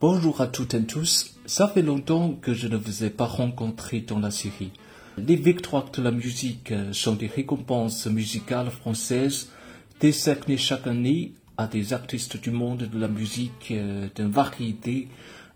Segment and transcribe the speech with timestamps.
[0.00, 1.34] Bonjour à toutes et tous.
[1.44, 4.70] Ça fait longtemps que je ne vous ai pas rencontré dans la série.
[5.16, 9.50] Les victoires de la musique sont des récompenses musicales françaises
[9.98, 13.74] décernées chaque année à des artistes du monde de la musique
[14.14, 15.08] d'une variété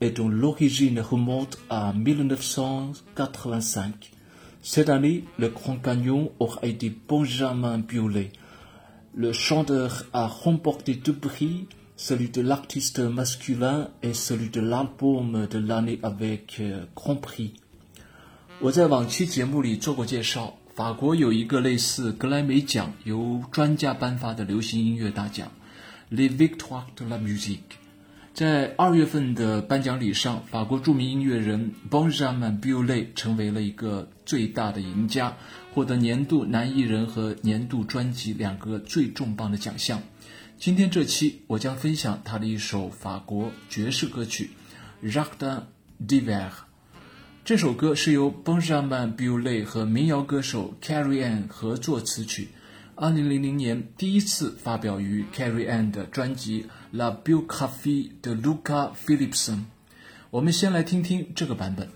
[0.00, 4.10] et dont l'origine remonte à 1985.
[4.62, 8.32] Cette année, le grand gagnant aura été Benjamin Biolay.
[9.14, 15.58] Le chanteur a remporté deux prix celui de l'artiste masculin et celui de l'album de
[15.58, 16.60] l'année avec
[16.94, 17.54] Grand Prix。
[18.60, 25.50] 我在往期节目里做过介绍，法国有一个类似格莱美奖由专家颁发的流行音乐大奖
[26.10, 27.78] ，Les Victoires de la Musique。
[28.32, 35.36] 在二月份的颁奖礼上，法国著名音乐人 Benjamin Biolay 成为了一个最大的赢家，
[35.72, 40.02] 获得年度男艺人和年度专辑两个最重磅的奖项。
[40.58, 44.50] 今天这期我将分享他的一首法国爵士歌曲
[45.12, 45.62] 《Jardin
[46.06, 46.48] d i v e r》。
[47.44, 52.48] 这首歌是由 Benjamin Biolay 和民谣歌手 Carrie Ann 合作词曲
[52.96, 56.66] ，2000年第一次发表于 Carrie Ann 的专辑。
[56.92, 59.64] La biographie de Luca Philipson。
[60.30, 61.88] 我们先来听听这个版本。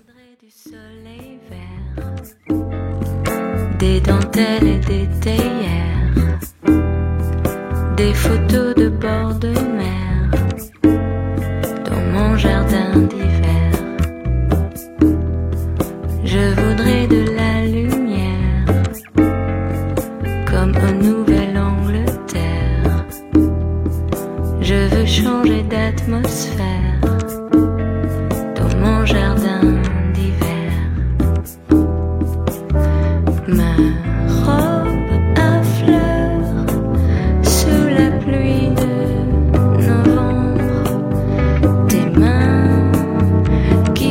[3.78, 6.97] Des dentelles et des théières,
[7.98, 10.30] des photos de bord de mer
[11.84, 13.37] dans mon jardin d'hiver.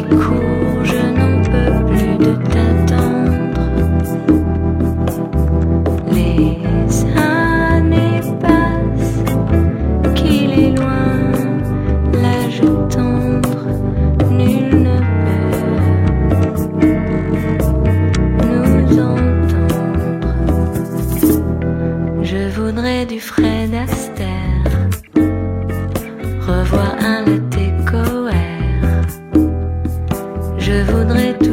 [0.09, 0.46] cool.
[30.67, 31.46] Je voudrais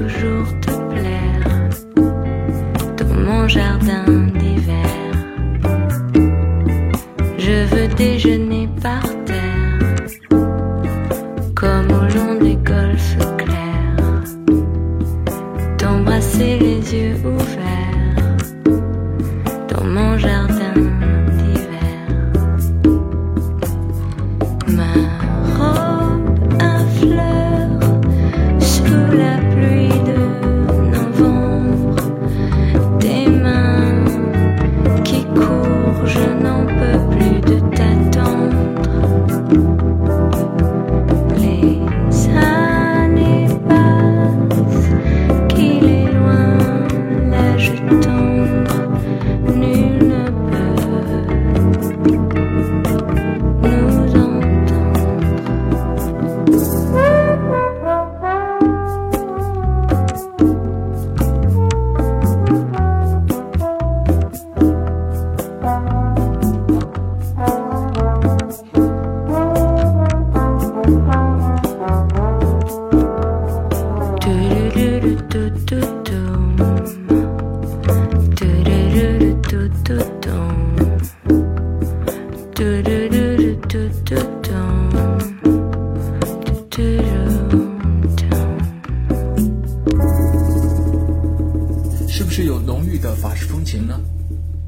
[92.37, 93.97] 是有浓郁的法式风情呢？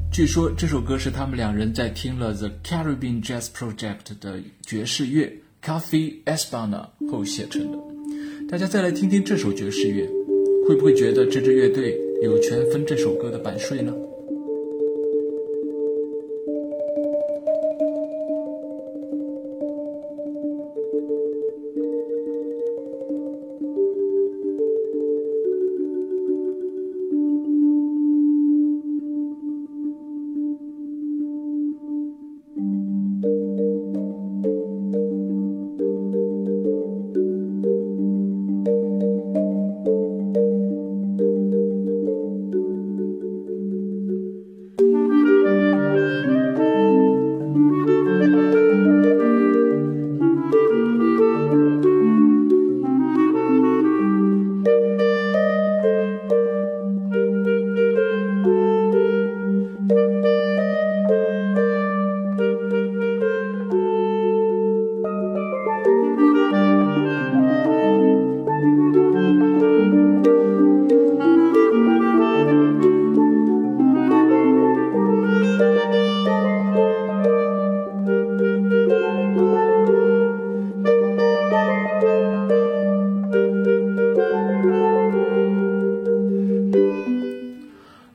[0.09, 5.29] 据说这首歌是他们两人在听了 The Caribbean Jazz Project 的爵士乐
[5.61, 7.77] Coffee Espana 后写成的。
[8.49, 10.07] 大家再来听听这首爵士乐，
[10.65, 13.93] 会不会觉得这支乐队有权分这首歌的版税呢？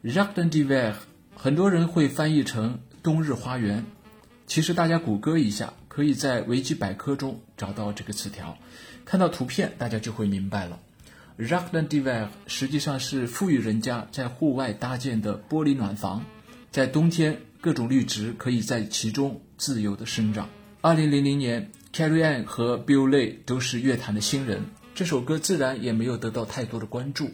[0.04, 0.94] Jardin d'hiver，
[1.36, 3.84] 很多人会翻译成冬日花园。
[4.48, 8.58] 其实大家谷歌一下，可以在维基百科中找到这个词条，
[9.04, 10.80] 看到图片大家就会明白了。
[11.38, 16.24] Jardin d'hiver 实际上是富裕人家在户外搭建的玻璃暖房，
[16.72, 20.48] 在冬天各种绿植可以在其中自由的生长。
[20.80, 24.64] 二零零零年，Carrie Ann 和 Bill Lay 都是乐坛的新人，
[24.96, 27.30] 这首歌自然也没有得到太多的关注。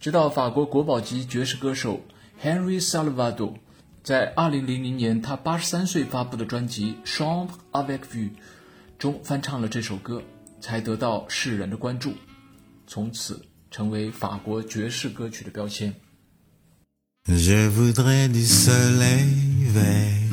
[0.00, 2.00] 直到法国国宝级爵士歌手
[2.42, 3.52] Henry Salvador
[4.02, 8.30] 在2000年他83岁发布的专辑《Chant avec Vue》
[8.98, 10.22] 中翻唱了这首歌，
[10.58, 12.14] 才得到世人的关注，
[12.86, 15.94] 从此成为法国爵士歌曲的标签。
[17.26, 20.30] Je voudrais du soleil vert,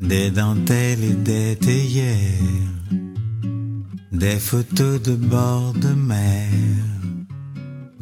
[0.00, 2.42] des dentelles et des théières,
[4.10, 6.48] des photos de bord de mer.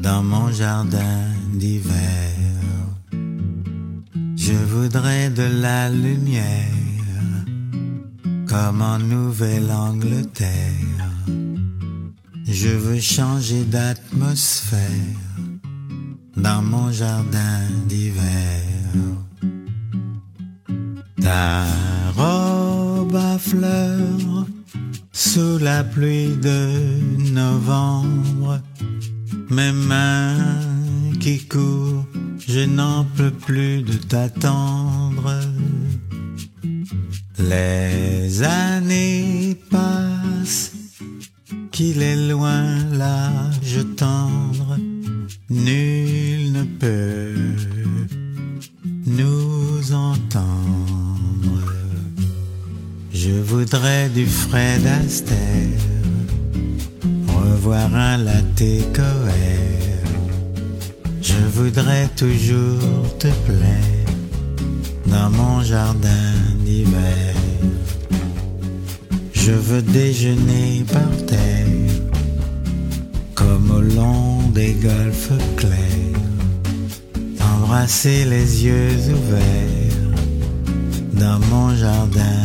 [0.00, 2.30] Dans mon jardin d'hiver.
[4.36, 6.66] Je voudrais de la lumière
[8.48, 10.48] comme en Nouvelle-Angleterre.
[12.46, 14.80] Je veux changer d'atmosphère
[16.36, 18.62] dans mon jardin d'hiver.
[21.20, 21.64] Ta
[22.16, 24.46] robe à fleurs
[25.12, 28.60] sous la pluie de novembre
[29.50, 30.60] mes mains
[31.18, 32.06] qui courent,
[32.46, 35.40] je n'en peux plus de t'attendre.
[37.38, 40.72] Les années passent,
[41.72, 44.76] qu'il est loin l'âge tendre,
[45.48, 47.34] nul ne peut
[49.06, 51.72] nous entendre.
[53.12, 55.99] Je voudrais du Fred Astaire
[57.72, 58.62] un latte
[61.22, 64.10] Je voudrais toujours te plaire
[65.06, 66.32] dans mon jardin
[66.64, 67.34] d'hiver.
[69.32, 71.66] Je veux déjeuner par terre
[73.34, 75.76] comme au long des golfes clairs.
[77.40, 80.10] Embrasser les yeux ouverts
[81.12, 82.42] dans mon jardin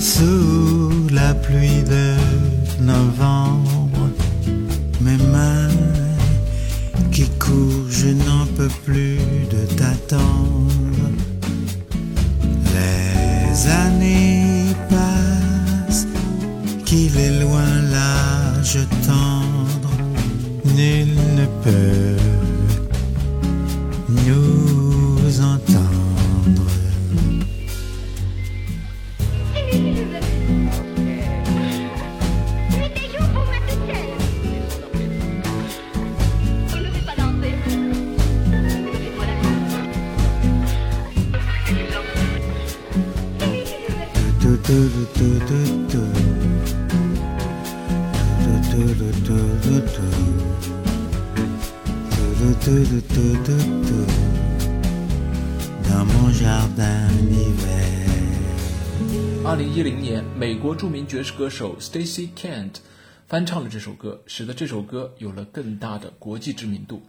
[0.00, 2.05] sous la pluie de
[60.66, 62.78] 国著名爵士歌手 Stacy Kent
[63.28, 67.02] 翻唱了这首歌，使得这首歌有了更大的国际知名度。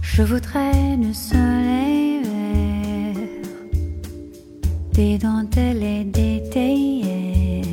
[0.00, 3.16] Je voudrais le soleil vert,
[4.92, 7.66] des dentelles et des théières,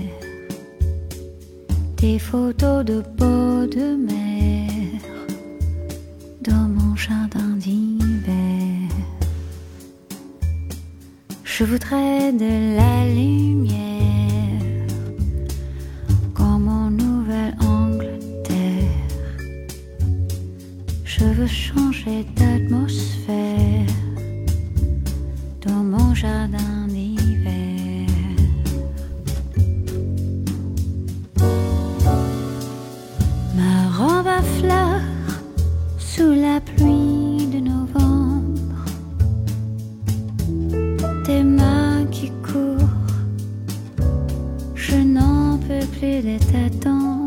[1.96, 4.27] des photos de beaux de mer
[11.58, 13.37] Je voudrais de la lumière
[46.00, 47.27] plus de t'attendre.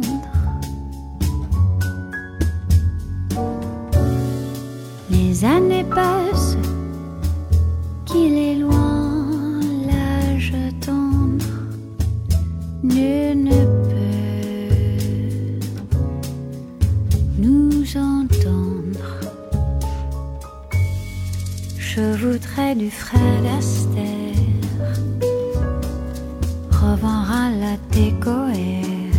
[26.83, 29.15] À la décoère.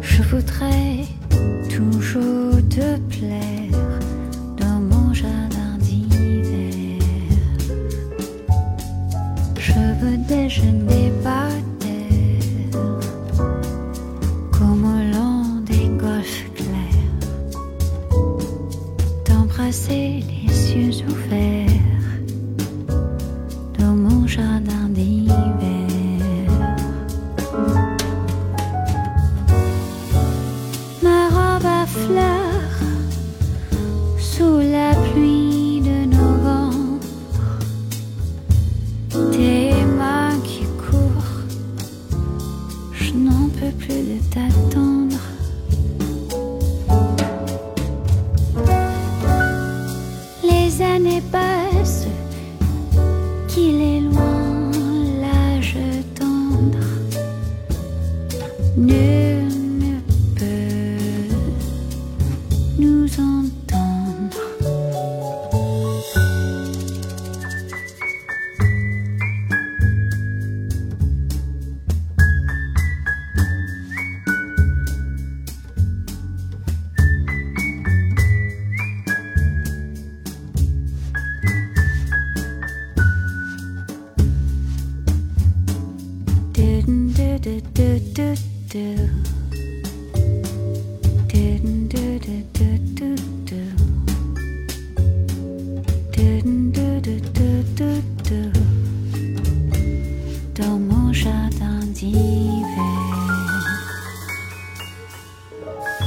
[0.00, 1.04] Je voudrais
[1.68, 2.96] toujours te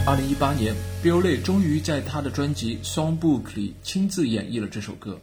[0.05, 5.17] 二零一八年，Biolay 终于在他的专辑《Songbook》里亲自演绎了这首歌，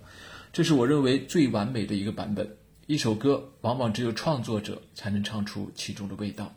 [0.54, 2.49] 这是我认为最完美的一个版本。
[2.88, 6.53] 一首歌往往只有创作者才能唱出其中的味道。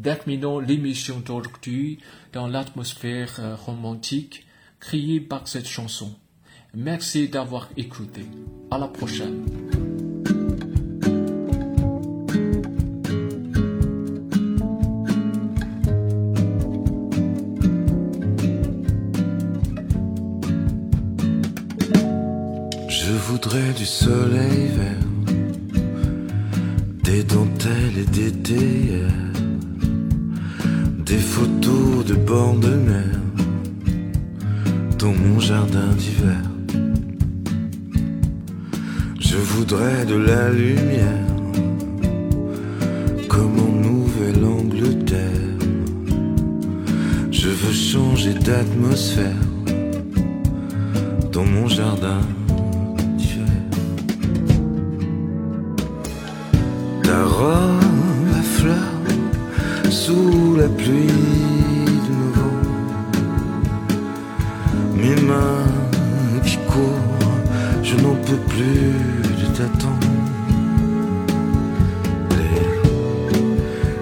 [0.00, 1.98] Terminons l'émission d'aujourd'hui
[2.32, 4.46] dans l'atmosphère euh, romantique
[4.80, 6.14] créée par cette chanson.
[6.74, 8.22] Merci d'avoir écouté.
[8.70, 9.44] À la prochaine.
[22.88, 25.05] Je voudrais du soleil vert, des
[28.05, 29.31] des théières,
[31.05, 33.19] des photos de bord de mer
[34.99, 36.41] dans mon jardin d'hiver.
[39.19, 41.25] Je voudrais de la lumière
[43.27, 45.57] comme en Nouvelle-Angleterre.
[47.31, 49.43] Je veux changer d'atmosphère
[51.31, 52.21] dans mon jardin
[59.89, 61.07] sous la pluie
[62.07, 62.71] de novembre.
[64.95, 67.41] Mes mains qui courent,
[67.83, 68.93] je n'en peux plus
[69.39, 70.07] de t'attendre.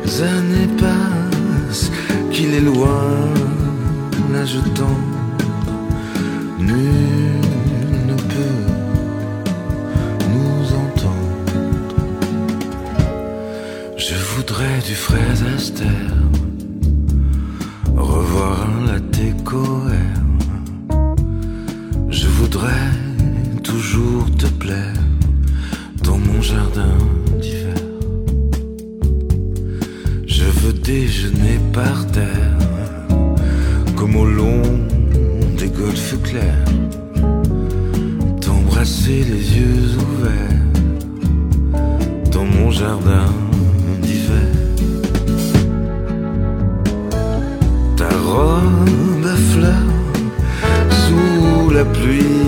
[0.05, 1.91] Les années passent,
[2.31, 3.03] qu'il est loin,
[4.31, 4.59] là je.
[14.85, 15.83] Du fraise Aster,
[52.05, 52.44] lui